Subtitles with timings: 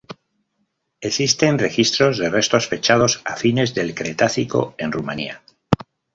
[0.99, 5.43] Existen registros de restos fechados a fines del Cretácico en Rumania.